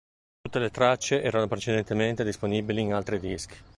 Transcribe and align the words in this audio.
Tutte 0.41 0.57
le 0.57 0.71
tracce 0.71 1.21
erano 1.21 1.47
precedentemente 1.47 2.23
disponibili 2.23 2.81
in 2.81 2.91
altri 2.93 3.19
dischi. 3.19 3.55